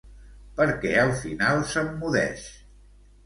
Per 0.59 0.65
què 0.85 0.93
al 1.01 1.11
final 1.19 1.61
s'emmudeix? 1.73 2.47